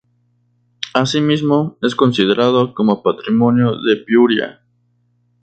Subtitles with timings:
[0.95, 4.65] Asimismo es considerado como patrimonio de Piura.